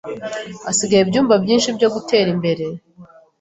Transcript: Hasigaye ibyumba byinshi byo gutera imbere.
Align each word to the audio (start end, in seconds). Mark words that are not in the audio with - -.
Hasigaye 0.65 1.01
ibyumba 1.03 1.33
byinshi 1.43 1.69
byo 1.77 1.87
gutera 1.95 2.27
imbere. 2.35 2.63